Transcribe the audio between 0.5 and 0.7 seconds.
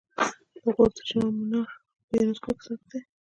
د